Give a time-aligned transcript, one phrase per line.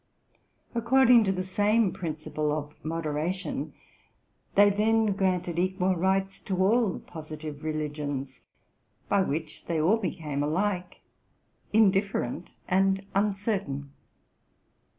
[0.73, 3.71] According to the same principle of modera tion,
[4.55, 8.39] they then granted equal rights to all positive religions,
[9.09, 11.01] by which they all became alike
[11.71, 13.91] indifferent and uncertain.